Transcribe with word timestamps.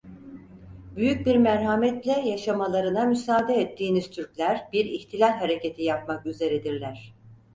Büyük 0.95 1.25
bir 1.25 1.35
merhametle 1.37 2.11
yaşamalarına 2.11 3.05
müsaade 3.05 3.53
ettiğiniz 3.53 4.09
Türkler 4.11 4.67
bir 4.73 4.85
ihtilal 4.85 5.37
hareketi 5.39 5.83
yapmak 5.83 6.25
üzeredirler… 6.25 7.13